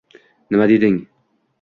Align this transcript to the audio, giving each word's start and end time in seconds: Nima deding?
Nima 0.49 0.67
deding? 0.71 0.99